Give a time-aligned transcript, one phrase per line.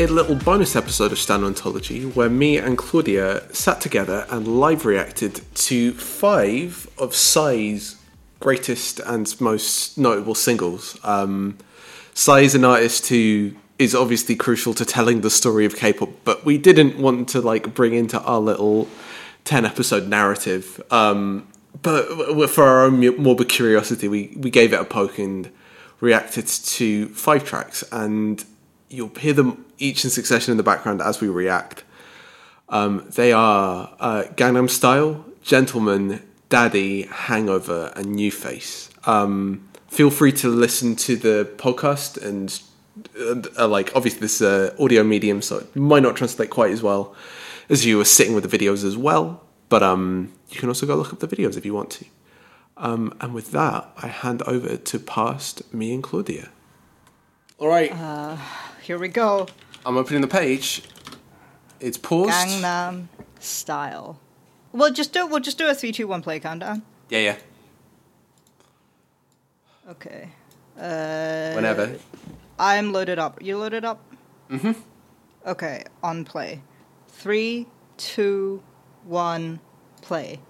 [0.00, 4.86] a little bonus episode of Stand Ontology where me and Claudia sat together and live
[4.86, 7.96] reacted to five of Psy's
[8.38, 10.98] greatest and most notable singles.
[11.04, 11.58] Um,
[12.14, 16.56] is an artist who is obviously crucial to telling the story of K-pop, but we
[16.56, 18.88] didn't want to like bring into our little
[19.44, 20.82] ten episode narrative.
[20.90, 21.46] Um,
[21.82, 25.50] but for our own morbid curiosity, we we gave it a poke and
[26.00, 28.42] reacted to five tracks, and
[28.90, 31.84] you'll hear them each in succession in the background as we react.
[32.68, 38.90] Um, they are uh, Gangnam Style, Gentleman, Daddy, Hangover, and New Face.
[39.04, 42.60] Um, feel free to listen to the podcast and
[43.58, 46.82] uh, like obviously this is uh, audio medium, so it might not translate quite as
[46.82, 47.14] well
[47.68, 49.42] as you were sitting with the videos as well.
[49.68, 52.04] But um, you can also go look up the videos if you want to.
[52.76, 56.50] Um, and with that, I hand over to past me and Claudia.
[57.58, 57.92] All right.
[57.92, 58.38] Uh,
[58.82, 59.46] here we go.
[59.84, 60.82] I'm opening the page.
[61.80, 62.32] It's paused.
[62.32, 63.06] Gangnam
[63.38, 64.18] Style.
[64.72, 66.82] We'll just do we'll just do a three, two, one play countdown.
[67.08, 67.36] Yeah, yeah.
[69.88, 70.28] Okay.
[70.78, 71.96] Uh, Whenever.
[72.58, 73.42] I'm loaded up.
[73.42, 74.00] You loaded up?
[74.50, 74.72] Mm-hmm.
[75.46, 76.60] Okay, on play.
[77.08, 78.62] Three, two,
[79.04, 79.60] one,
[80.02, 80.40] play.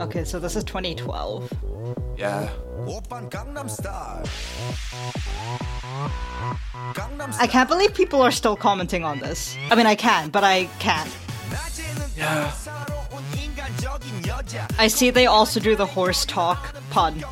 [0.00, 1.52] Okay, so this is 2012.
[2.16, 2.48] Yeah.
[7.40, 9.56] I can't believe people are still commenting on this.
[9.70, 11.10] I mean, I can, but I can't.
[12.16, 12.52] Yeah.
[14.78, 17.22] I see they also do the horse talk pun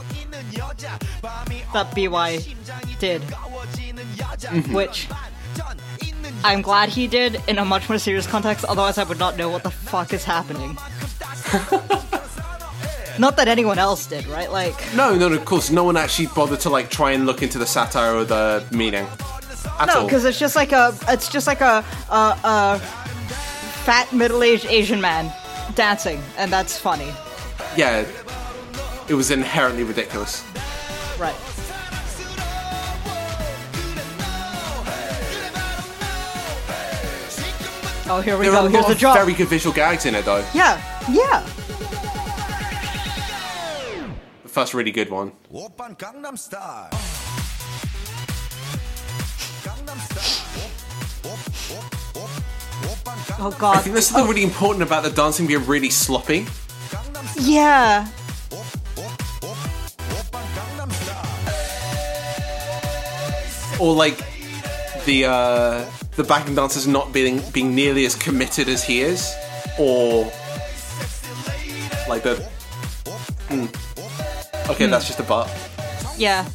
[1.72, 2.38] that BY
[2.98, 3.22] did,
[4.46, 4.74] Mm-hmm.
[4.74, 5.08] which
[6.44, 9.48] I'm glad he did in a much more serious context, otherwise, I would not know
[9.48, 10.76] what the fuck is happening.
[13.18, 14.50] not that anyone else did, right?
[14.50, 17.58] Like, No, no, of course, no one actually bothered to like try and look into
[17.58, 19.06] the satire or the meaning
[19.80, 22.78] at no, because it's just like a, it's just like a, a, a
[23.84, 25.32] fat middle-aged Asian man
[25.74, 27.10] dancing, and that's funny,
[27.76, 28.06] Yeah,
[29.08, 30.42] it was inherently ridiculous.
[31.18, 31.34] right?
[38.08, 38.66] Oh, here we There go.
[38.66, 39.16] are Here's the drop.
[39.16, 40.44] very good visual gags in it, though.
[40.54, 41.44] Yeah, yeah
[44.56, 45.32] first really good one.
[53.38, 53.76] Oh god.
[53.76, 56.46] I think there's something really important about the dancing being really sloppy.
[57.38, 58.08] Yeah.
[63.78, 64.16] Or like
[65.04, 65.84] the uh,
[66.16, 69.34] the backing dancers not being being nearly as committed as he is,
[69.78, 70.24] or
[72.08, 72.42] like the
[73.50, 73.85] mm,
[74.68, 75.48] Okay, that's just a bot.
[76.18, 76.48] Yeah.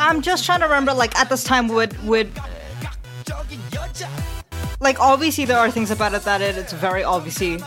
[0.00, 2.30] I'm just trying to remember, like at this time, would would
[4.80, 7.58] like obviously there are things about it that it, it's very obviously.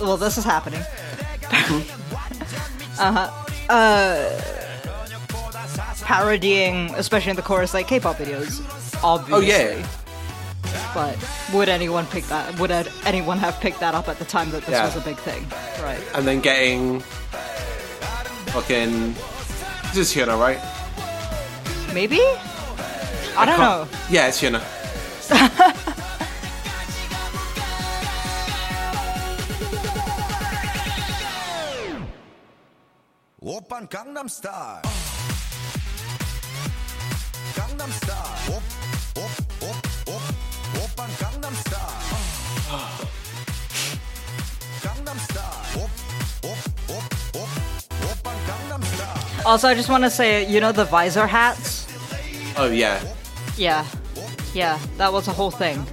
[0.00, 0.80] Well, this is happening.
[2.98, 3.44] uh huh.
[3.68, 4.40] Uh,
[6.02, 8.62] parodying, especially in the chorus, like K-pop videos.
[9.02, 9.34] Obviously.
[9.34, 9.86] Oh yeah
[10.96, 11.18] but
[11.52, 12.58] would anyone pick that?
[12.58, 12.70] Would
[13.04, 14.86] anyone have picked that up at the time that this yeah.
[14.86, 15.46] was a big thing?
[15.82, 16.02] Right.
[16.14, 17.00] And then getting
[18.54, 19.14] fucking
[19.92, 20.58] this is Hyuna, right?
[21.92, 22.20] Maybe.
[22.20, 23.86] I, I don't know.
[24.08, 24.62] Yeah, it's Hyuna.
[33.42, 34.82] Open Gangnam Style.
[37.54, 39.45] Gangnam Style.
[49.44, 51.86] Also I just want to say, you know the visor hats?
[52.56, 53.00] Oh yeah.
[53.56, 53.86] Yeah.
[54.54, 55.84] Yeah, that was a whole thing.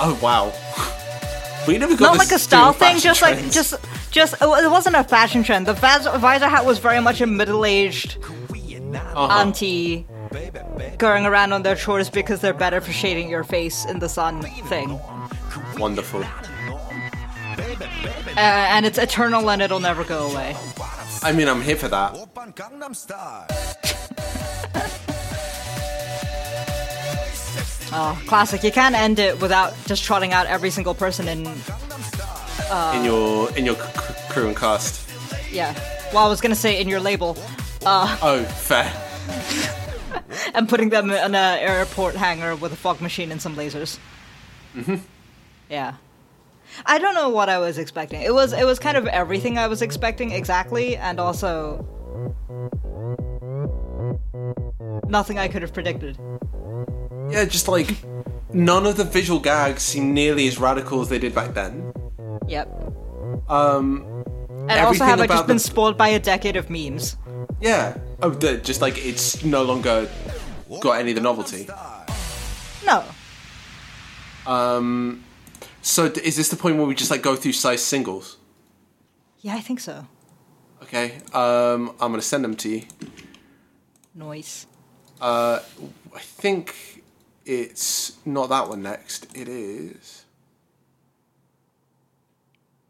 [0.00, 0.52] Oh wow.
[1.68, 3.74] We never got Not like a style thing, fashion just like just
[4.10, 5.66] just it wasn't a fashion trend.
[5.66, 8.18] The vis- visor hat was very much a middle-aged
[8.94, 9.40] Uh-huh.
[9.40, 10.06] auntie
[10.98, 14.42] going around on their chores because they're better for shading your face in the sun
[14.42, 14.98] thing.
[15.78, 16.24] Wonderful.
[18.36, 20.54] Uh, and it's eternal and it'll never go away.
[21.22, 22.14] I mean, I'm here for that.
[27.92, 28.62] oh, classic.
[28.62, 31.46] You can't end it without just trotting out every single person in
[32.68, 35.08] uh, in your in your c- c- crew and cast.
[35.50, 35.74] Yeah.
[36.12, 37.36] Well, I was gonna say in your label.
[37.84, 38.92] Uh, oh, fair.
[40.56, 43.98] and putting them in an airport hangar with a fog machine and some lasers.
[44.74, 44.96] Mm-hmm.
[45.70, 45.94] Yeah.
[46.84, 48.20] I don't know what I was expecting.
[48.22, 51.86] It was it was kind of everything I was expecting exactly, and also
[55.08, 56.18] nothing I could have predicted.
[57.30, 57.94] Yeah, just like
[58.52, 61.92] none of the visual gags seem nearly as radical as they did back then.
[62.48, 62.68] Yep.
[63.48, 64.04] Um,
[64.68, 67.16] And also have I just been spoiled by a decade of memes?
[67.60, 67.96] yeah.
[68.22, 70.08] Oh, just like it's no longer
[70.80, 71.68] got any of the novelty.
[72.84, 73.04] No.
[74.46, 75.24] Um,
[75.82, 78.36] so d- is this the point where we just like go through Psy's singles?
[79.40, 80.06] Yeah, I think so.
[80.82, 81.18] Okay.
[81.32, 82.82] Um, I'm gonna send them to you.
[84.14, 84.66] Noise.
[85.20, 85.60] Uh,
[86.14, 87.02] I think
[87.44, 89.26] it's not that one next.
[89.36, 90.24] It is.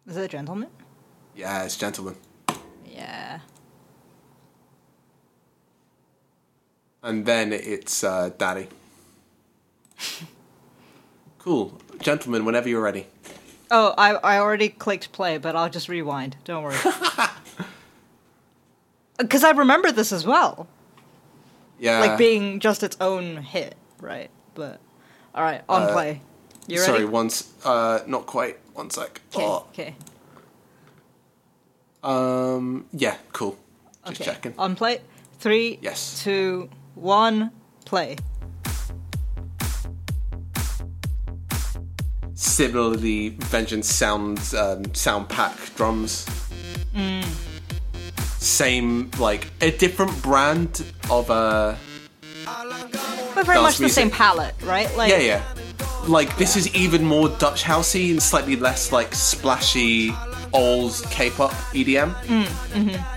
[0.06, 0.68] Is it a gentleman?
[1.34, 2.16] Yeah, it's gentleman.
[2.84, 3.40] Yeah.
[7.06, 8.66] And then it's uh, daddy.
[11.38, 12.44] cool, gentlemen.
[12.44, 13.06] Whenever you're ready.
[13.70, 16.36] Oh, I I already clicked play, but I'll just rewind.
[16.44, 16.76] Don't worry.
[19.18, 20.66] Because I remember this as well,
[21.78, 22.00] Yeah.
[22.00, 24.28] like being just its own hit, right?
[24.54, 24.78] But
[25.34, 26.20] all right, on Uh, play.
[26.66, 26.92] You ready?
[26.92, 27.48] Sorry, once.
[27.64, 28.58] Uh, not quite.
[28.74, 29.22] One sec.
[29.34, 29.94] Okay.
[32.04, 32.84] Oh, um.
[32.92, 33.16] Yeah.
[33.32, 33.56] Cool.
[34.06, 34.30] Just Okay.
[34.32, 34.54] checking.
[34.58, 35.00] On play.
[35.40, 35.78] Three.
[35.80, 36.20] Yes.
[36.22, 36.68] Two.
[36.96, 37.50] One.
[37.84, 38.16] Play.
[42.34, 46.26] Similarly, Vengeance sounds um, sound pack drums.
[46.94, 47.22] Mm.
[48.40, 51.76] Same, like a different brand of uh
[53.34, 54.94] But very much the same palette, right?
[54.96, 55.10] Like.
[55.10, 55.54] yeah yeah.
[56.08, 60.12] Like this is even more Dutch housey and slightly less like splashy
[60.52, 62.14] old K-pop EDM.
[62.30, 63.15] Oh.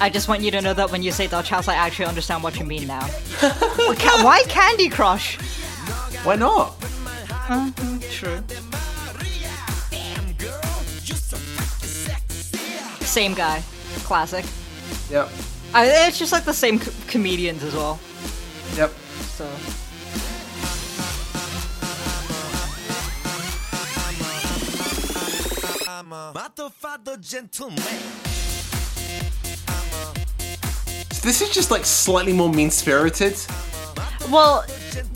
[0.00, 2.42] I just want you to know that when you say Dutch House, I actually understand
[2.42, 3.00] what you mean now.
[3.40, 5.36] Ca- Why Candy Crush?
[6.24, 6.78] Why not?
[6.80, 7.98] Mm-hmm.
[8.10, 8.42] True.
[13.04, 13.62] Same guy.
[14.04, 14.44] Classic.
[15.10, 15.28] Yep.
[15.74, 17.98] I, it's just like the same co- comedians as well.
[18.76, 18.90] Yep.
[19.36, 19.48] So.
[25.88, 27.82] I'm a motherfucker gentleman.
[31.22, 33.36] This is just like slightly more mean-spirited.
[34.30, 34.64] Well,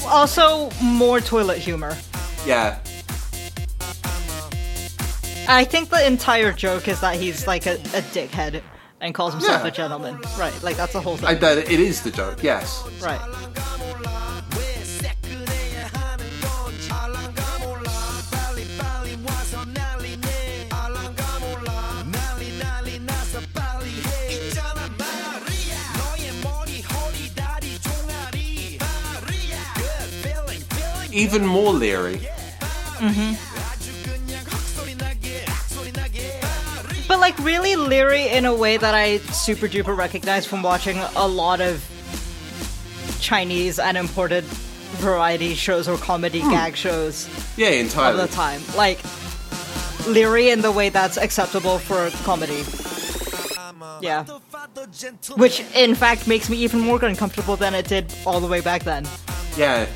[0.07, 1.97] also more toilet humor.
[2.47, 2.79] Yeah.
[5.49, 8.63] I think the entire joke is that he's like a, a dickhead
[9.01, 9.69] and calls himself Yeah.
[9.69, 10.19] a gentleman.
[10.39, 11.29] Right, like that's the whole thing.
[11.29, 12.43] I, that it is the joke.
[12.43, 12.83] Yes.
[13.03, 13.21] right.
[31.13, 32.19] even more leery.
[32.99, 33.35] Mm-hmm.
[37.09, 41.27] But like really leery in a way that I super duper recognize from watching a
[41.29, 41.85] lot of
[43.21, 46.51] Chinese and imported variety shows or comedy mm.
[46.51, 47.29] gag shows.
[47.57, 48.21] Yeah, entirely.
[48.21, 49.01] All the time, like
[50.07, 52.65] leery in the way that's acceptable for comedy.
[54.01, 54.25] Yeah.
[55.37, 58.83] Which, in fact, makes me even more uncomfortable than it did all the way back
[58.83, 59.07] then.
[59.57, 59.87] Yeah,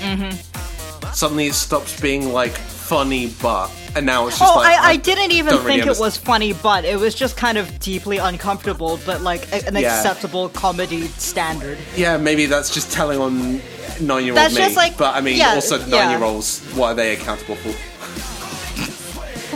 [0.00, 1.10] Mm-hmm.
[1.12, 4.96] Suddenly it stops being like funny, but and now it's just Oh, like I, I
[4.96, 6.04] didn't even really think it understand.
[6.06, 9.96] was funny, but it was just kind of deeply uncomfortable, but like an Yeah.
[9.96, 11.78] acceptable comedy standard.
[11.96, 13.60] Yeah, maybe that's just telling on
[14.00, 14.60] nine-year-old That's me.
[14.62, 16.60] just like- but I mean, yeah, also nine-year-olds.
[16.74, 17.74] What are they accountable for?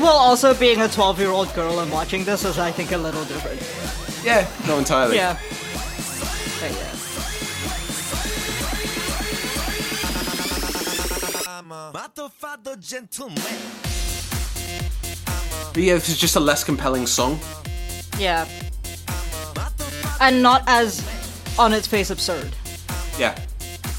[0.01, 2.97] Well, also being a 12 year old girl and watching this is, I think, a
[2.99, 3.61] little different.
[4.25, 5.17] Yeah, no, entirely.
[5.17, 5.37] Yeah.
[11.73, 13.43] A motherfucker gentleman
[15.73, 17.41] But yeah, this is just a less compelling song.
[18.19, 18.47] Yeah.
[20.21, 21.03] And not as
[21.59, 22.53] on its face absurd.
[23.19, 23.39] Yeah.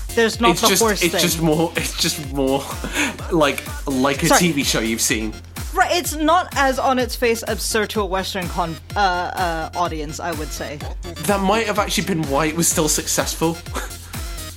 [0.10, 1.22] There's not it's the just horse it's thing.
[1.22, 2.63] just more it's just more
[3.32, 4.42] like like a Sorry.
[4.42, 5.34] TV show you've seen.
[5.74, 10.20] Right, it's not as on its face absurd to a Western con- uh, uh, audience,
[10.20, 10.77] I would say.
[11.25, 13.56] That might have actually been why it was still successful.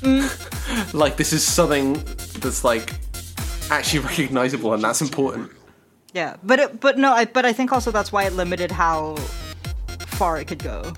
[0.05, 0.93] Mm.
[0.93, 1.95] like this is something
[2.41, 2.93] that's like
[3.71, 5.51] actually recognizable and that's important.
[6.13, 9.17] Yeah, but it, but no, I, but I think also that's why it limited how
[10.17, 10.95] far it could go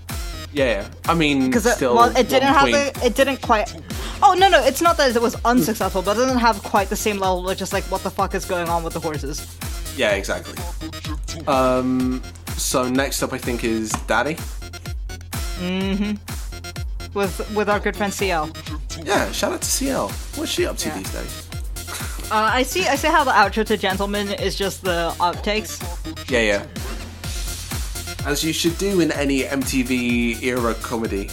[0.52, 0.88] Yeah, yeah.
[1.06, 3.75] I mean, because it, still well, it didn't have the, it didn't quite.
[4.22, 6.96] Oh no, no, it's not that it was unsuccessful, but it doesn't have quite the
[6.96, 9.56] same level of just like what the fuck is going on with the horses.
[9.96, 10.56] Yeah, exactly.
[11.46, 12.22] Um,
[12.56, 14.34] so next up, I think is Daddy.
[15.60, 16.12] Mm-hmm.
[17.18, 18.50] With with our good friend CL.
[19.02, 20.08] Yeah, shout out to CL.
[20.37, 20.98] What's she up to Yeah.
[20.98, 21.47] these days?
[22.30, 22.87] Uh, I see.
[22.87, 25.80] I see how the outro to Gentleman is just the outtakes.
[26.30, 28.26] Yeah, yeah.
[28.26, 31.30] As you should do in any MTV era comedy,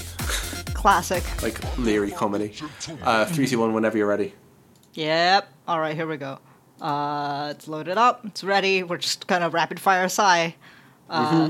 [0.73, 1.23] Classic.
[1.41, 2.53] like Leary comedy.
[3.01, 3.73] Uh, three, two, one.
[3.73, 4.33] Whenever you're ready.
[4.93, 5.49] Yep.
[5.67, 6.39] All right, here we go.
[6.79, 8.23] Uh, it's loaded up.
[8.23, 8.83] It's ready.
[8.83, 10.51] We're just gonna rapid fire Psy.
[11.09, 11.49] Uh,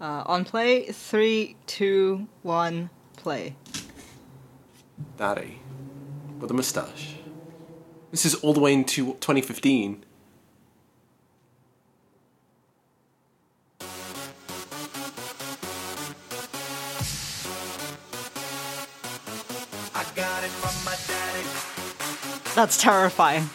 [0.00, 0.86] uh, on play.
[0.86, 3.54] Three, two, one, play.
[5.16, 5.60] Daddy,
[6.40, 7.11] with a moustache.
[8.12, 10.04] This is all the way into 2015.
[19.94, 22.54] I got it from my daddy.
[22.54, 23.48] That's terrifying.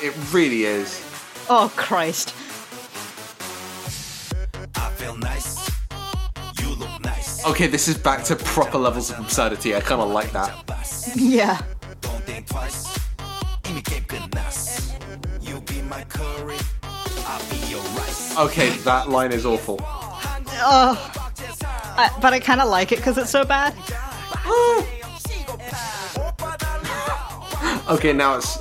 [0.00, 1.02] It really is.
[1.50, 2.32] Oh Christ.
[4.76, 5.68] I feel nice.
[6.60, 7.44] You look nice.
[7.44, 9.74] Okay, this is back to proper levels of absurdity.
[9.74, 10.52] I kind of like that.
[11.16, 11.60] Yeah.
[15.40, 18.36] You be my curry, I'll be your rice.
[18.38, 19.78] Okay, that line is awful.
[20.58, 21.12] Oh,
[21.98, 23.72] I, but I kind of like it because it's so bad.
[27.88, 28.58] okay, now it's.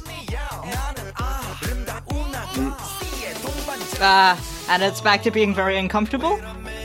[3.97, 6.39] Ah, uh, and it's back to being very uncomfortable.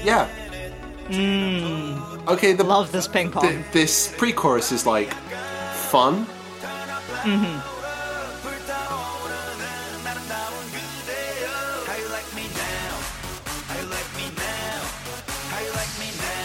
[0.04, 0.26] Yeah.
[1.08, 2.28] Hmm.
[2.28, 2.52] Okay.
[2.52, 3.42] The, Love this ping pong.
[3.42, 5.12] Th- this pre-chorus is like
[5.90, 6.26] fun.
[7.22, 7.69] Mm-hmm.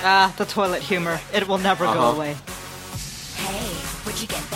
[0.08, 1.20] Ah, the toilet humor.
[1.34, 2.16] It will never go Uh-huh.
[2.16, 2.34] away.
[3.42, 3.74] Hey,
[4.06, 4.55] where'd you get that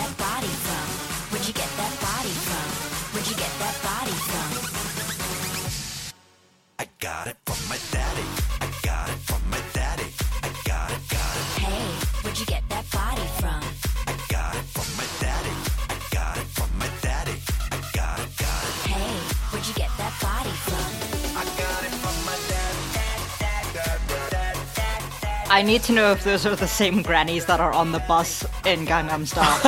[25.59, 28.45] I need to know if those are the same grannies that are on the bus
[28.65, 29.59] in Gangnam Style.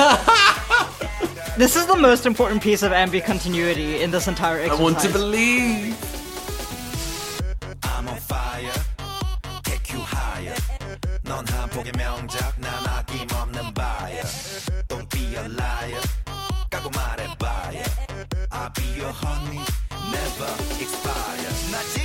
[1.57, 4.81] this is the most important piece of MV continuity in this entire I exercise.
[4.81, 5.95] want to believe.
[7.83, 8.71] I'm on fire.
[9.63, 10.55] Take you higher.
[11.23, 12.53] 넌 한폭의 명작.
[12.59, 14.25] 난 아낌없는 buyer.
[14.87, 16.01] Don't be a liar.
[16.69, 17.83] 까고 말해봐요.
[18.51, 19.61] I'll be your honey.
[20.11, 20.51] Never
[20.81, 22.00] expire.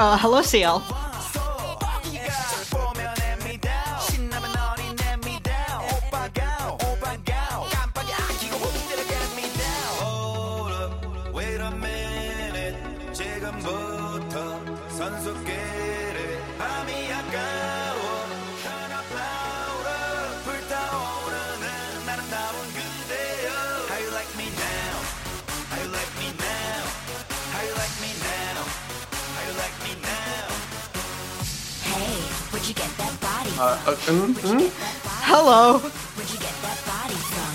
[0.00, 0.99] Uh, hello, CL.
[33.60, 34.58] Uh, uh, mm, mm.
[34.58, 35.20] get that body?
[35.28, 35.78] Hello.
[35.80, 37.52] Where'd you get that body from?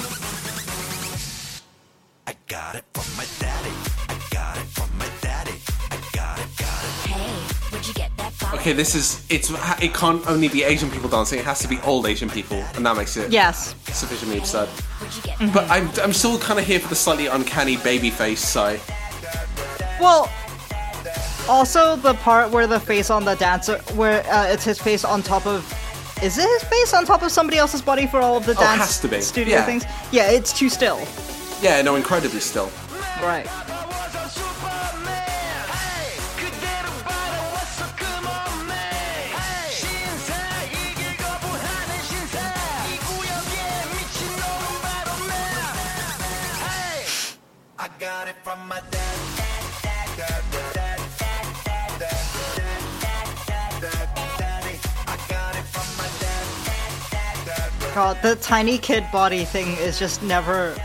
[2.28, 3.72] I got it from my daddy.
[4.08, 5.58] I got it from my daddy.
[5.90, 7.10] I got it, got it.
[7.10, 7.34] Hey,
[7.72, 8.58] where'd you get that body?
[8.60, 9.50] Okay, this is it's
[9.82, 11.40] it can't only be Asian people dancing.
[11.40, 13.74] It has to be old Asian people, and that makes it Yes.
[13.88, 14.70] sufficiently absurd.
[14.70, 18.42] Where'd you But I'm I'm still kind of here for the slightly uncanny baby face
[18.42, 18.80] side.
[20.00, 20.32] Well,
[21.50, 25.24] also the part where the face on the dancer, where uh, it's his face on
[25.24, 25.66] top of.
[26.26, 28.60] Is it his face on top of somebody else's body for all of the Oh,
[28.60, 29.22] dance has to be.
[29.22, 29.66] studio Yeah.
[29.66, 29.84] things?
[30.10, 31.00] Yeah, it's too still.
[31.62, 32.72] Yeah, no, incredibly still.
[33.22, 33.46] Right.
[47.78, 49.05] I got it from my dad.
[57.96, 60.76] God, the tiny kid body thing is just never.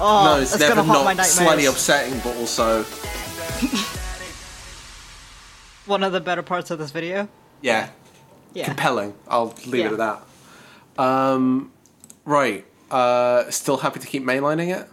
[0.00, 2.82] Oh, no, it's that's never gonna haunt my not slightly upsetting, but also
[5.86, 7.28] One of the better parts of this video.
[7.62, 7.90] yeah,
[8.54, 8.64] Yeah.
[8.66, 9.14] compelling.
[9.28, 9.86] I'll leave Yeah.
[9.86, 9.98] it at
[10.96, 11.00] that.
[11.02, 11.70] Um,
[12.24, 12.66] right.
[12.90, 14.88] Uh, still happy to keep mainlining it.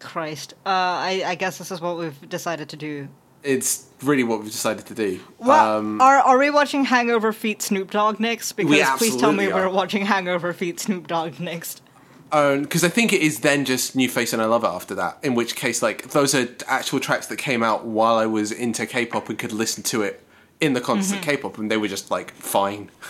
[0.00, 0.52] Christ.
[0.66, 3.08] Uh, I, I guess this is what we've decided to do.
[3.42, 5.20] It's really what we've decided to do.
[5.38, 8.52] Well, um, are are we watching Hangover Feet Snoop Dogg next?
[8.52, 11.82] Because please tell me absolutely we're watching Hangover Feet Snoop Dogg next.
[12.30, 15.18] because I think it is then just New Face and I Love It after that.
[15.22, 18.86] In which case, like those are actual tracks that came out while I was into
[18.86, 20.22] K-pop and could listen to it
[20.60, 21.18] in the context Mm-hmm.
[21.20, 22.90] of K-pop, and they were just like fine.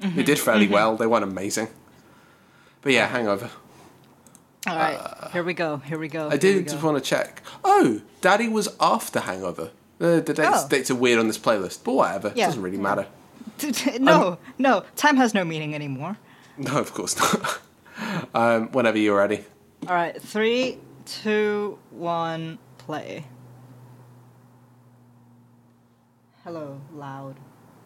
[0.00, 0.96] They did fairly well.
[0.96, 1.66] They weren't amazing.
[2.82, 3.50] But yeah, Hangover.
[4.68, 5.78] All right, here we go.
[5.78, 6.28] Here we go.
[6.28, 7.42] Uh, I did just want to check.
[7.64, 9.70] Oh, Daddy was after Hangover.
[9.98, 10.68] The, the dates, Oh.
[10.68, 12.32] dates are weird on this playlist, but whatever.
[12.34, 12.44] Yeah.
[12.44, 13.06] It doesn't really matter.
[13.98, 16.16] no, no, time has no meaning anymore.
[16.56, 17.60] No, of course not.
[18.34, 19.44] um, whenever you're ready.
[19.86, 23.24] All right, three, two, one, play.
[26.44, 27.36] Hello, loud.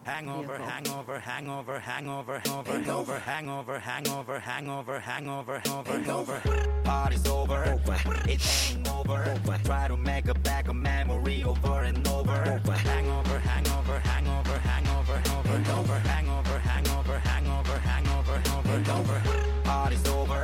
[0.05, 0.65] Hangover, Vehicle.
[0.65, 6.41] hangover, hangover, hangover, hangover, hangover, hangover, hangover, hangover, hangover, hangover.
[6.83, 7.79] Party's over,
[8.27, 9.39] it ain't over.
[9.63, 12.31] Try to make a back a memory over and over.
[12.31, 19.21] Hangover, hangover, hangover, hangover, hangover, hangover, hangover, hangover, hangover, hangover, hangover, hangover.
[19.63, 20.43] Party's over,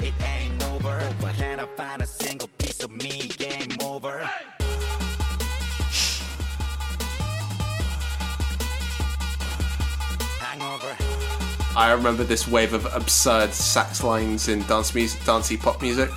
[0.00, 1.14] it ain't over.
[1.36, 3.30] Can I find a single piece of me?
[11.78, 16.10] I remember this wave of absurd sax lines in dance music, dancey pop music.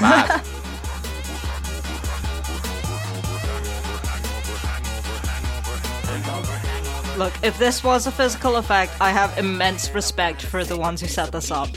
[0.00, 0.40] Mad.
[7.18, 11.08] Look, if this was a physical effect, I have immense respect for the ones who
[11.08, 11.70] set this up.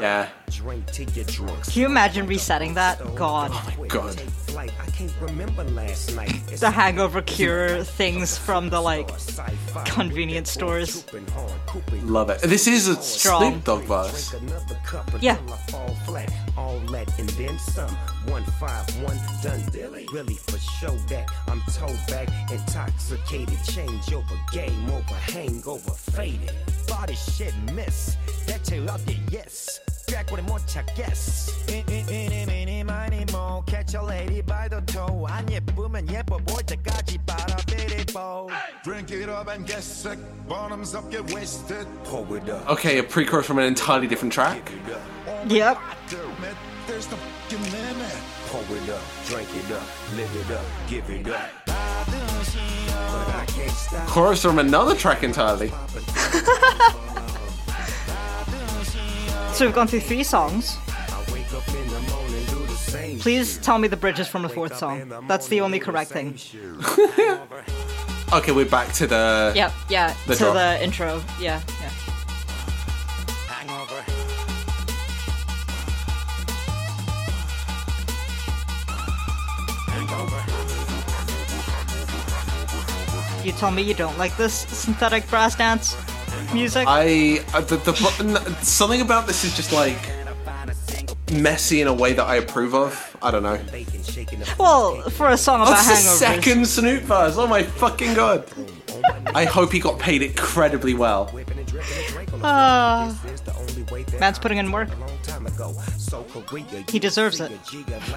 [0.00, 0.28] Yeah.
[0.50, 1.64] Drink till you're drunk.
[1.64, 2.98] Can you imagine resetting that?
[3.14, 3.50] God.
[3.52, 4.16] Oh God.
[4.16, 4.72] Take flight.
[4.80, 6.32] I can't remember last night.
[6.58, 9.08] The hangover cure things from the like
[9.84, 11.02] convenience stores.
[11.04, 12.40] Cooping hard, cooping Love it.
[12.42, 13.52] This is a Strong.
[13.52, 14.30] Snoop Dogg verse.
[14.30, 15.36] Drink another cup until Yeah
[16.65, 16.65] I fall flat.
[16.65, 17.95] All that and then some.
[18.27, 20.05] One five one done dilly.
[20.11, 23.57] Really for show that I'm toe back, intoxicated.
[23.65, 26.53] Change over, game over, hangover, faded.
[26.87, 28.17] Body shit miss.
[28.45, 29.79] 대체 어디 yes.
[30.07, 31.51] 꾀꼬리 못 찾겠어.
[32.85, 35.25] 이니미니 많이 뭐 catch a lady by the toe.
[35.27, 38.49] 안 예쁘면 예뻐 보일 때까지 빨아들이고.
[38.83, 40.19] Drink it up and get sick.
[40.47, 41.87] Bottoms up, get wasted.
[42.03, 42.69] Pour it up.
[42.69, 44.71] Okay, a pre-chorus from an entirely different track.
[45.47, 45.77] Yep.
[46.11, 48.15] Admit there's the fucking limit.
[48.49, 49.81] Pour it up, drink it up,
[50.15, 51.49] live it up, give it up.
[51.65, 51.75] But
[53.35, 54.07] I can't stop.
[54.07, 55.71] Chorus from another track entirely.
[59.53, 60.77] So we've gone through three songs.
[63.20, 65.12] Please tell me the bridge is from the fourth song.
[65.28, 66.38] That's the only correct thing.
[68.32, 69.52] Okay, we're back to the.
[69.54, 70.54] Yep, yeah, The to drop.
[70.54, 71.22] the intro.
[71.40, 71.90] Yeah, yeah.
[73.48, 74.02] Hangover.
[79.92, 80.42] Hangover.
[83.44, 85.96] You tell me you don't like this synthetic brass dance
[86.52, 86.84] music?
[86.88, 87.94] I uh, the, the
[88.62, 89.98] something about this is just like
[91.32, 93.16] messy in a way that I approve of.
[93.22, 93.58] I don't know.
[93.72, 96.18] bacon, shaking the well, for a song about That's the hangovers.
[96.36, 97.36] second Snoop verse.
[97.36, 98.44] Oh my fucking god!
[99.34, 101.26] I hope he got paid incredibly well.
[101.32, 103.16] whipping and dripping and drink on the Ah.
[103.20, 103.32] floor.
[103.32, 104.88] This is the only way that Man's putting in work.
[104.94, 105.74] a long time ago.
[105.98, 107.50] So Korea, He deserves it.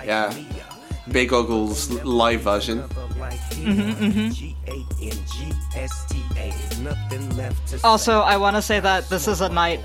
[0.05, 0.33] Yeah.
[1.11, 2.83] Big Oggle's live version.
[2.83, 4.29] Mm-hmm,
[5.49, 6.53] G-A-N-G-S-T-A.
[6.83, 9.79] Nothing left to Also, I want to say that this is a night,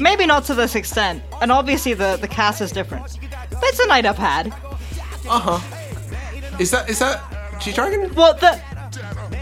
[0.00, 3.18] maybe not to this extent, and obviously the, the cast is different.
[3.50, 4.48] But it's a night I've had.
[5.28, 6.56] Uh huh.
[6.58, 7.22] Is that is that
[7.60, 8.12] G Dragon?
[8.14, 8.60] Well, the.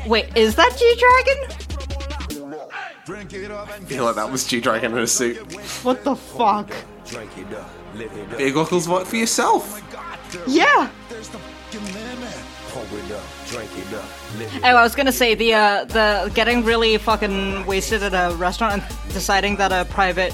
[0.06, 1.68] Wait, is that G Dragon?
[3.04, 5.38] Drink it up I feel like that was G Dragon in a suit.
[5.82, 6.70] What the fuck?
[7.06, 9.82] Drink it up, live it up, Big Oggle's work for yourself.
[10.46, 10.90] Yeah!
[12.74, 12.90] There's the fucking limit.
[12.90, 14.04] pour it up, drink it up,
[14.38, 18.12] live it Oh, I was gonna say the uh, the getting really fucking wasted at
[18.14, 20.33] a restaurant and deciding that a private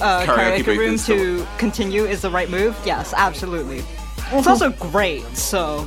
[0.00, 2.76] uh, Karaoke karaoke, room is to continue is the right move.
[2.84, 3.84] Yes, absolutely.
[4.32, 5.86] It's also great, so.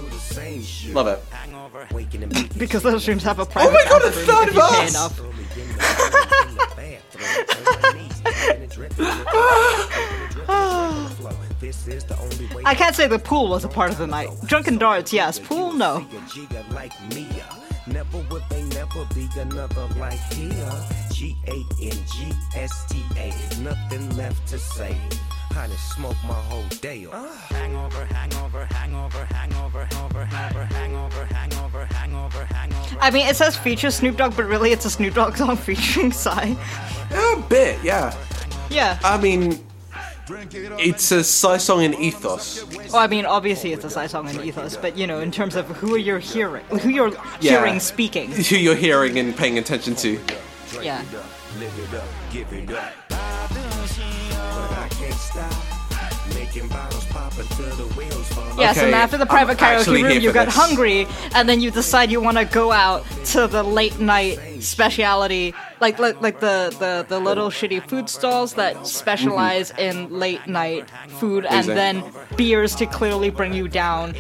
[0.93, 1.19] Love it.
[1.31, 1.87] Hangover.
[1.91, 3.69] Waking and baking because those rooms have a private.
[3.69, 5.19] Oh my God, a bathroom third if you verse!
[12.65, 14.29] I can't say the pool was a part of the night.
[14.45, 15.39] Drunken darts, yes.
[15.39, 16.05] Pool, no.
[16.11, 17.27] See a jigger like me.
[17.87, 20.71] Never would they never be another like here.
[21.11, 23.33] G A N G S T A.
[23.61, 24.95] Nothing left to say.
[25.75, 27.05] Smoked my whole day.
[27.49, 32.97] Hangover, hangover, hangover, hangover, hangover, hangover, hangover, hangover, hangover, hangover.
[33.01, 36.13] I mean, it says feature Snoop Dogg, but really it's a Snoop Dogg song featuring
[36.13, 36.55] Psy.
[37.11, 38.15] A bit, yeah.
[38.69, 38.99] Yeah.
[39.03, 39.68] I mean, Drink it up
[40.31, 42.63] it's a Psy song in ethos.
[42.91, 45.55] Well, I mean, obviously it's a Psy song in ethos, but you know, in terms
[45.55, 47.09] of who are you're hearing, who you're
[47.41, 47.51] Yeah.
[47.51, 48.31] hearing speaking.
[48.31, 50.19] Who you're hearing and paying attention to.
[50.81, 51.01] Yeah.
[51.01, 51.25] it up,
[51.59, 52.93] live it up, give it up.
[53.09, 53.17] But
[55.13, 55.53] stop.
[56.35, 60.31] Making bottles pop until the wheels Yes, and after the I'm private karaoke room, you
[60.33, 60.55] got this.
[60.55, 65.55] hungry, and then you decide you want to go out to the late night speciality,
[65.81, 69.79] like like, like the, the, the little shitty food stalls that specialize mm-hmm.
[70.07, 70.89] in late night
[71.19, 71.75] food, and Amazing.
[71.75, 72.03] then
[72.35, 74.13] beers to clearly bring you down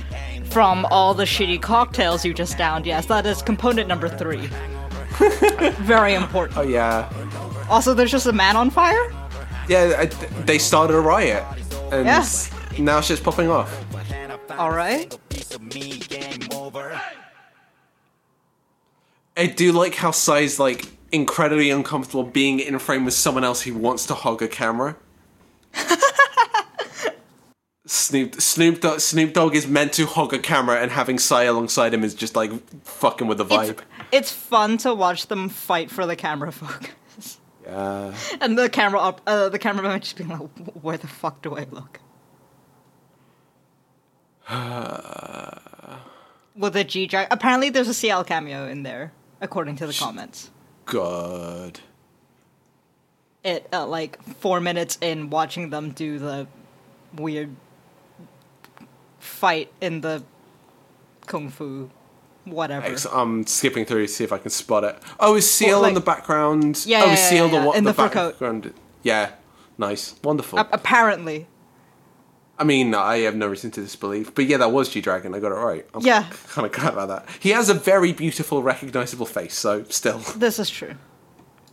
[0.45, 2.85] from all the shitty cocktails you just downed.
[2.85, 4.49] Yes, that is component number three.
[5.83, 6.57] Very important.
[6.57, 7.11] Oh yeah,
[7.69, 9.11] Also, there's just a man on fire.
[9.67, 9.95] yeah.
[9.99, 10.05] I,
[10.45, 11.43] they started a riot,
[11.91, 12.51] and Yes.
[12.79, 13.85] now shit's popping off.
[14.51, 15.15] All right.
[15.29, 16.99] piece of me, game over.
[19.37, 23.73] I do like how Psy's like incredibly uncomfortable being in frame with someone else who
[23.73, 24.95] wants to hog a camera.
[27.85, 31.93] Snoop Snoop Dogg, Snoop Dogg is meant to hog a camera, and having Psy alongside
[31.93, 32.51] him is just like
[32.83, 33.79] fucking with the It's, vibe.
[34.11, 37.39] it's fun to watch them fight for the camera focus.
[37.65, 38.13] Yeah.
[38.41, 40.41] And the camera up, uh, the cameraman just being like,
[40.81, 41.99] "Where the fuck do I look?"
[46.55, 47.27] With a G drag.
[47.31, 50.49] Apparently, there's a CL cameo in there, according to the comments.
[50.89, 51.79] God.
[53.43, 56.47] It uh, like four minutes in, watching them do the
[57.15, 57.55] weird
[59.19, 60.23] fight in the
[61.25, 61.89] kung fu,
[62.45, 62.95] whatever.
[63.13, 64.97] I'm skipping through to see if I can spot it.
[65.19, 66.83] Oh, is CL Well, in the background?
[66.85, 67.77] Yeah, oh, yeah, is yeah, CL yeah, the what?
[67.77, 68.13] in the coat.
[68.13, 68.73] background.
[69.03, 69.31] Yeah,
[69.77, 70.59] nice, wonderful.
[70.59, 71.47] A- apparently,
[72.59, 75.33] I mean, I have no reason to disbelieve, but yeah, that was G Dragon.
[75.33, 75.85] I got it right.
[75.93, 76.29] I'm Yeah.
[76.49, 77.25] kind of glad about that.
[77.39, 79.53] He has a very beautiful, recognizable face.
[79.55, 80.95] So, still, this is true.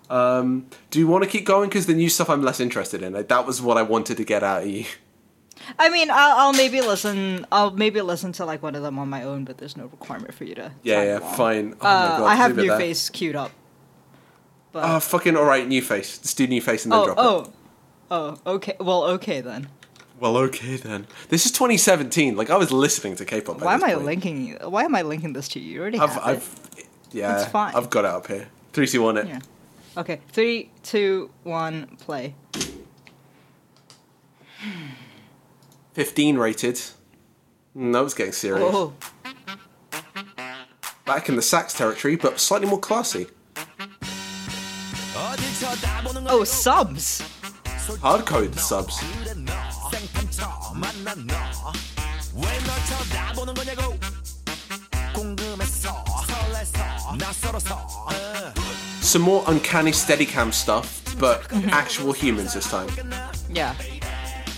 [0.09, 1.69] do you want to keep going?
[1.69, 3.13] Because the new stuff I'm less interested in.
[3.15, 4.85] Like, that was what I wanted to get out of you.
[5.79, 7.45] I mean, I'll, I'll maybe listen.
[7.51, 10.35] I'll maybe listen to like one of them on my own, but there's no requirement
[10.35, 10.71] for you to.
[10.85, 11.35] Yeah, yeah, along.
[11.35, 11.75] fine.
[11.81, 13.51] Oh Uh, my god, I have new face queued up.
[14.71, 16.19] But Oh, fucking all right, new face.
[16.19, 17.25] Let's do new face and then oh, drop it.
[17.25, 17.53] oh,
[18.47, 18.77] oh, okay.
[18.79, 19.69] Well, okay then.
[20.19, 21.07] Well, okay then.
[21.29, 22.37] This is 2017.
[22.37, 23.61] Like I was listening to K-pop.
[23.61, 24.07] Why am I point.
[24.07, 24.57] linking?
[24.63, 25.75] Why am I linking this to you?
[25.75, 26.87] You already I've, have I've, it.
[27.13, 27.75] Yeah, it's fine.
[27.75, 28.49] I've got it up here.
[28.73, 29.19] Three, two, one.
[29.19, 29.27] It.
[29.27, 29.41] Yeah.
[29.97, 30.21] Okay.
[30.33, 31.97] Three, two, one.
[31.99, 32.35] Play.
[35.93, 36.77] Fifteen rated.
[36.77, 36.95] Mm,
[37.75, 38.71] no, it's getting serious.
[38.75, 38.95] Oh.
[41.05, 43.27] Back in the sax territory, but slightly more classy.
[46.29, 47.21] Oh, subs.
[48.01, 49.01] Hardcoded subs.
[50.36, 53.98] 생판처 만난 너왜널 쳐다보는 거냐고
[55.14, 57.90] 궁금했어 설레서 낯설어서
[59.02, 60.88] Some more uncanny Steadicam stuff,
[61.20, 61.42] but
[61.74, 62.88] actual humans this time.
[63.54, 63.76] Yeah.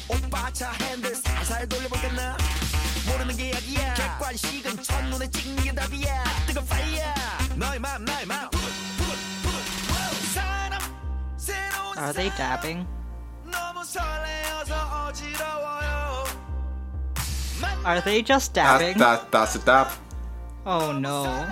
[0.08, 2.38] 오빠 차 핸들 살살 돌려볼겠나
[3.08, 7.03] 모르는 게 약이야 객관식은 첫눈에 찍는 게 답이야 뜨거 파이어
[7.56, 8.49] 너의 맘 나의 맘
[10.34, 10.79] 사람
[11.38, 12.86] 새로운 Are they dabbing?
[17.85, 18.98] Are they just dabbing?
[18.98, 19.88] That, that, that's a dab.
[20.66, 21.46] Oh no.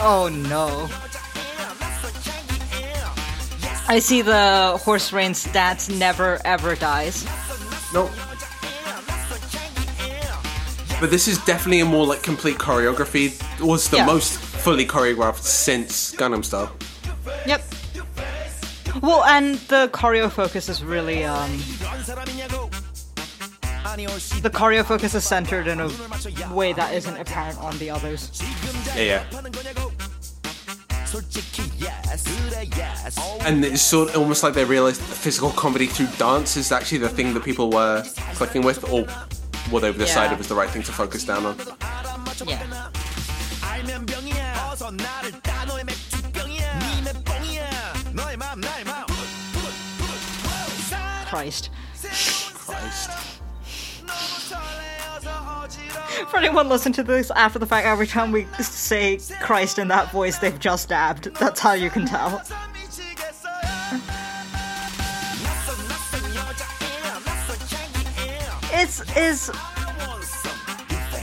[0.00, 0.88] Oh no.
[3.86, 7.24] I see the horse rain stats never ever dies.
[7.94, 8.10] Nope.
[11.00, 13.40] But this is definitely a more like complete choreography.
[13.60, 14.06] It was the yeah.
[14.06, 16.76] most fully choreographed since Gangnam Style.
[17.46, 17.62] Yep.
[19.02, 21.50] Well, and the choreo focus is really um,
[24.42, 25.88] the choreo focus is centered in a
[26.52, 28.42] way that isn't apparent on the others.
[28.96, 29.24] Yeah, yeah.
[33.46, 37.08] And it's sort of almost like they realized physical comedy through dance is actually the
[37.08, 39.04] thing that people were clicking with or
[39.70, 40.38] what they decided yeah.
[40.38, 41.56] was the right thing to focus down on.
[42.46, 42.88] Yeah.
[51.38, 51.70] Christ.
[51.94, 53.10] Christ.
[56.28, 60.10] For anyone listening to this after the fact, every time we say Christ in that
[60.10, 61.32] voice, they've just dabbed.
[61.36, 62.42] That's how you can tell.
[68.72, 69.50] It's is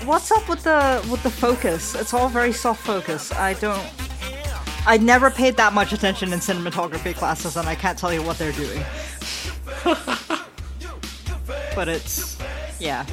[0.06, 1.94] what's up with the with the focus?
[1.94, 3.34] It's all very soft focus.
[3.34, 3.86] I don't.
[4.88, 8.38] I never paid that much attention in cinematography classes, and I can't tell you what
[8.38, 8.82] they're doing.
[11.76, 12.38] but it's
[12.80, 13.06] yeah.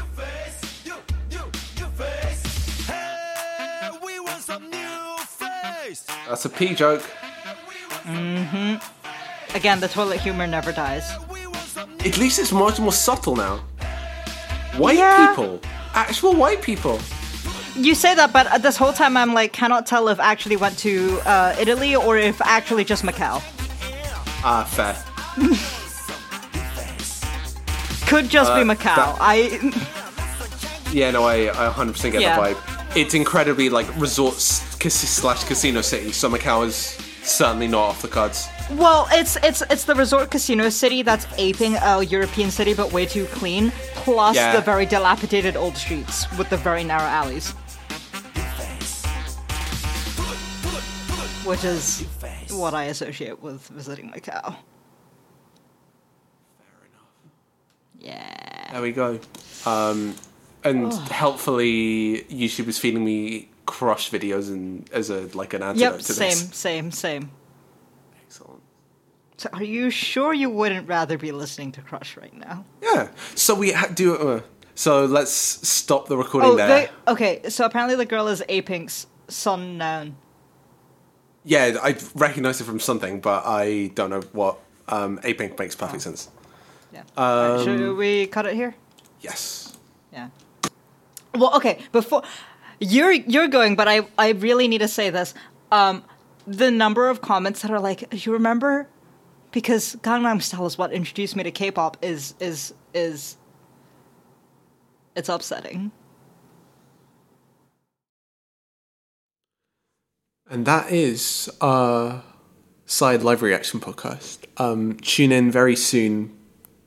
[2.87, 7.03] Hey, we want some new face That's a P joke.
[8.05, 9.57] Mm-hmm.
[9.57, 11.13] Again, the toilet humor never dies.
[12.01, 13.59] At least it's much more subtle now.
[14.79, 15.29] White Yeah.
[15.29, 15.61] people.
[15.95, 16.99] Actual white people.
[17.77, 21.21] You say that, but this whole time I'm like cannot tell if actually went to
[21.27, 23.43] uh, Italy or if actually just Macau.
[24.43, 24.97] Ah, fair.
[28.13, 28.97] Could just be Uh, Macau.
[28.97, 29.73] that- I
[30.93, 32.37] Yeah, no, I, I 100% get Yeah.
[32.37, 32.59] the vibe.
[32.95, 38.49] It's incredibly like resort slash casino city, so Macau is certainly not off the cards.
[38.73, 43.07] well, it's it's it's the resort casino city that's aping a European city, but way
[43.07, 43.73] too clean.
[44.05, 44.53] Plus Yeah.
[44.57, 47.55] the very dilapidated old streets with the very narrow alleys,
[51.45, 52.05] which is
[52.51, 54.55] what I associate with visiting Macau.
[58.03, 58.73] Yeah.
[58.73, 59.19] There we go.
[59.67, 60.15] Um,
[60.65, 66.01] and helpfully, YouTube was feeding me crush videos and as a like an antidote Yep.
[66.01, 66.29] to Same.
[66.31, 66.57] this.
[66.57, 66.91] Same.
[66.91, 67.31] Same.
[68.27, 68.61] Excellent.
[69.39, 72.65] So are you sure you wouldn't rather be listening to Crush right now?
[72.83, 73.09] Yeah.
[73.35, 74.15] So we ha- do.
[74.17, 74.41] Uh,
[74.75, 76.69] so let's stop the recording Oh, there.
[77.07, 77.49] they, okay.
[77.51, 80.15] So apparently the girl is Apink's Son Naeun.
[81.45, 84.59] Yeah, I recognize it from something, but I don't know what.
[84.89, 85.79] Um, Apink makes Oh.
[85.87, 86.29] perfect sense.
[86.93, 87.03] Yeah.
[87.17, 88.75] Alright, should Um, we cut it here?
[89.21, 89.77] Yes.
[90.13, 90.29] Yeah.
[91.35, 91.79] Well, okay.
[91.93, 92.23] Before
[92.81, 95.35] you're you're going, but I I really need to say this.
[95.71, 96.05] Um,
[96.47, 98.89] the number of comments that are like, you remember,
[99.53, 103.37] because Gangnam Style is what introduced me to K-pop is is is.
[105.15, 105.93] It's upsetting.
[110.51, 112.23] And that is our
[112.87, 114.39] side live reaction podcast.
[114.59, 116.37] Um, tune in very soon,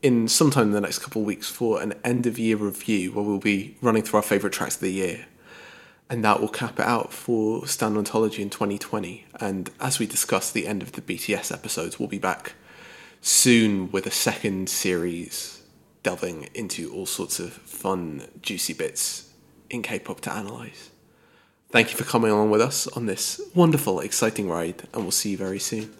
[0.06, 3.26] in sometime in the next couple of weeks, for an end of year review where
[3.26, 5.26] we'll be running through our favourite tracks of the year.
[6.12, 9.26] And that will cap it out for Stand Ontology in 2020.
[9.39, 12.54] And as we discussed the end of the BTS episodes, we'll be back
[13.20, 15.63] soon with a second series
[16.04, 19.34] delving into all sorts of fun, juicy bits
[19.72, 20.91] in K pop to analyse.
[21.72, 25.32] Thank you for coming along with us on this wonderful, exciting ride, and we'll see
[25.32, 25.91] you very soon.